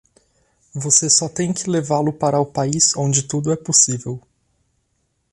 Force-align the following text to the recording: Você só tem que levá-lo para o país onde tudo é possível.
Você 0.73 1.11
só 1.11 1.29
tem 1.29 1.53
que 1.53 1.69
levá-lo 1.69 2.11
para 2.11 2.39
o 2.39 2.45
país 2.47 2.97
onde 2.97 3.21
tudo 3.21 3.51
é 3.51 3.55
possível. 3.55 4.19